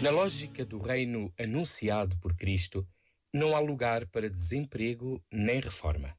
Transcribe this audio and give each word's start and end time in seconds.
Na 0.00 0.10
lógica 0.10 0.64
do 0.64 0.78
reino 0.78 1.34
anunciado 1.36 2.16
por 2.18 2.36
Cristo, 2.36 2.86
não 3.34 3.56
há 3.56 3.58
lugar 3.58 4.06
para 4.06 4.30
desemprego 4.30 5.20
nem 5.28 5.60
reforma. 5.60 6.16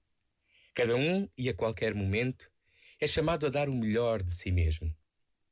Cada 0.76 0.98
um 0.98 1.30
e 1.38 1.48
a 1.48 1.54
qualquer 1.54 1.96
momento 1.96 2.52
é 3.00 3.08
chamado 3.08 3.46
a 3.46 3.50
dar 3.50 3.70
o 3.70 3.74
melhor 3.74 4.22
de 4.22 4.34
si 4.34 4.52
mesmo. 4.52 4.94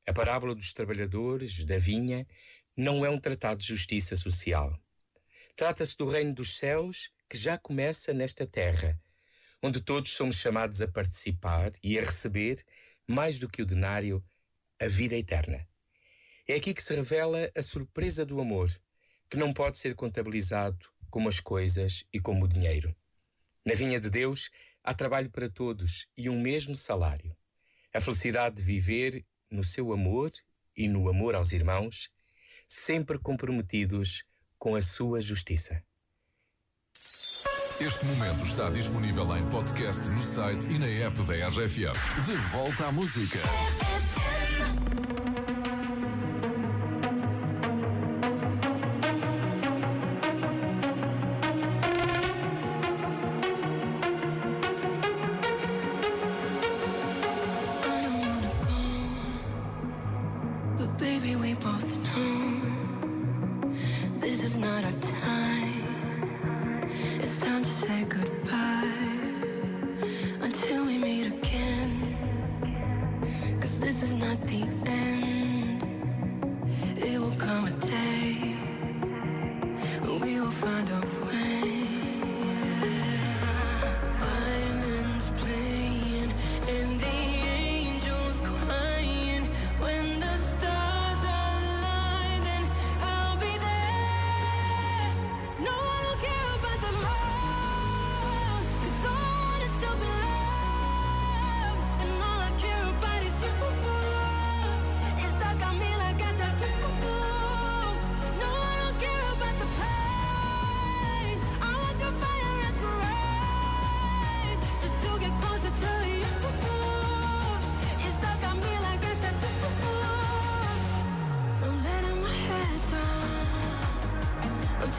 A 0.05 0.11
parábola 0.11 0.53
dos 0.53 0.73
trabalhadores 0.73 1.63
da 1.63 1.77
vinha 1.77 2.27
não 2.75 3.05
é 3.05 3.09
um 3.09 3.17
tratado 3.17 3.61
de 3.61 3.67
justiça 3.67 4.13
social. 4.17 4.77
Trata-se 5.55 5.95
do 5.95 6.05
reino 6.05 6.34
dos 6.34 6.57
céus 6.57 7.09
que 7.30 7.38
já 7.38 7.57
começa 7.57 8.13
nesta 8.13 8.45
terra, 8.45 8.99
onde 9.63 9.80
todos 9.80 10.12
somos 10.12 10.35
chamados 10.35 10.81
a 10.81 10.88
participar 10.88 11.71
e 11.81 11.98
a 11.98 12.03
receber, 12.03 12.62
mais 13.07 13.39
do 13.39 13.48
que 13.48 13.62
o 13.62 13.66
denário, 13.66 14.21
a 14.81 14.88
vida 14.88 15.16
eterna. 15.16 15.66
É 16.47 16.55
aqui 16.55 16.73
que 16.73 16.81
se 16.81 16.95
revela 16.95 17.51
a 17.53 17.61
surpresa 17.61 18.25
do 18.25 18.39
amor, 18.39 18.69
que 19.29 19.35
não 19.35 19.53
pode 19.53 19.77
ser 19.77 19.93
contabilizado 19.95 20.87
como 21.09 21.27
as 21.27 21.41
coisas 21.41 22.05
e 22.13 22.21
como 22.21 22.45
o 22.45 22.47
dinheiro. 22.47 22.95
Na 23.65 23.73
vinha 23.73 23.99
de 23.99 24.09
Deus 24.09 24.49
há 24.81 24.93
trabalho 24.93 25.29
para 25.29 25.49
todos 25.49 26.07
e 26.15 26.29
um 26.29 26.39
mesmo 26.39 26.73
salário. 26.73 27.35
A 27.93 27.99
felicidade 27.99 28.55
de 28.55 28.63
viver 28.63 29.25
no 29.51 29.61
seu 29.61 29.91
amor 29.91 30.31
e 30.75 30.87
no 30.87 31.09
amor 31.09 31.35
aos 31.35 31.51
irmãos, 31.51 32.09
sempre 32.65 33.20
comprometidos 33.20 34.23
com 34.57 34.75
a 34.75 34.81
sua 34.81 35.20
justiça. 35.20 35.84
Este 37.79 38.05
momento 38.05 38.45
está 38.45 38.70
disponível 38.70 39.35
em 39.37 39.49
podcast 39.49 40.07
no 40.09 40.23
site 40.23 40.67
e 40.70 40.79
na 40.79 40.87
app 40.87 41.21
da 41.23 41.48
RFM. 41.49 42.25
De 42.25 42.35
volta 42.51 42.87
à 42.87 42.91
música. 42.91 43.37
Baby, 60.99 61.35
we 61.35 61.53
both 61.55 61.98
know 62.05 62.62
this 64.19 64.44
is 64.44 64.57
not 64.57 64.84
our 64.84 64.91
time. 64.94 66.89
It's 67.19 67.39
time 67.39 67.62
to 67.62 67.69
say 67.69 68.03
goodbye 68.06 68.91
until 70.41 70.85
we 70.88 70.97
meet 70.97 71.28
again. 71.28 72.17
Cause 73.62 73.79
this 73.79 74.01
is 74.01 74.13
not 74.13 74.41
the 74.47 74.63
end. 74.88 75.84
It 76.97 77.19
will 77.19 77.35
come 77.38 77.66
a 77.67 77.72
day 77.72 77.87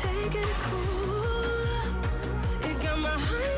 take 0.03 0.35
it 0.35 0.55
cool. 0.67 2.71
It 2.71 2.81
got 2.81 2.99
my 2.99 3.09
heart. 3.09 3.58